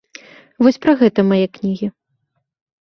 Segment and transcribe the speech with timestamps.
[0.63, 1.93] Вось пра гэта мае кнігі.